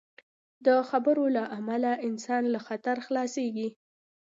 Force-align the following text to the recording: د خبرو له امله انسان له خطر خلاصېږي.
د 0.65 0.67
خبرو 0.89 1.25
له 1.37 1.43
امله 1.57 1.91
انسان 2.07 2.43
له 2.53 2.59
خطر 2.67 2.97
خلاصېږي. 3.05 3.67